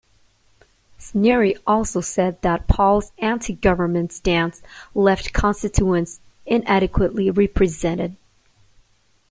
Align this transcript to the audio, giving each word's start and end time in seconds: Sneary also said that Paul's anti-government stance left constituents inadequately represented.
Sneary 0.97 1.59
also 1.67 2.01
said 2.01 2.41
that 2.41 2.67
Paul's 2.67 3.11
anti-government 3.19 4.11
stance 4.11 4.63
left 4.95 5.31
constituents 5.31 6.19
inadequately 6.43 7.29
represented. 7.29 8.15